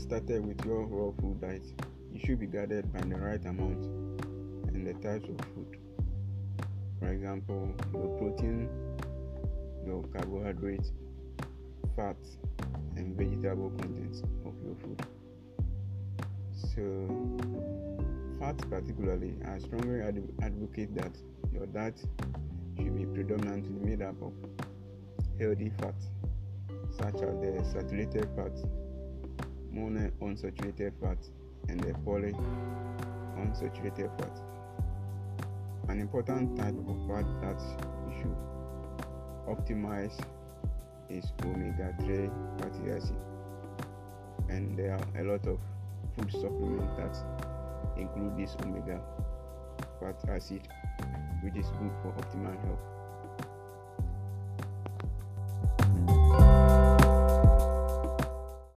[0.00, 1.62] started with your raw food diet,
[2.12, 3.84] you should be guided by the right amount
[4.68, 5.76] and the types of food.
[6.98, 8.68] For example, your protein,
[9.86, 10.90] your carbohydrate,
[11.96, 12.16] fat,
[12.96, 15.02] and vegetable contents of your food.
[16.54, 17.38] So,
[18.40, 20.00] fats particularly, I strongly
[20.42, 21.12] advocate that
[21.52, 22.02] your diet
[22.76, 24.32] should be predominantly made up of
[25.38, 26.06] healthy fats
[26.90, 28.64] such as the saturated fats,
[29.72, 31.30] mono unsaturated fats,
[31.68, 32.32] and the poly
[33.36, 34.42] unsaturated fats.
[35.88, 37.60] An important type of fat that
[38.08, 38.36] you should
[39.48, 40.18] optimize
[41.08, 43.16] is omega 3 fatty acid,
[44.48, 45.58] and there are a lot of
[46.16, 47.16] food supplements that
[47.96, 49.00] include this omega
[49.98, 50.68] fatty acid,
[51.42, 52.99] which is good for optimal health.